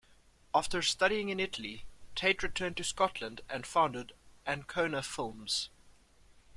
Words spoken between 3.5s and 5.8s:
founded Ancona Films.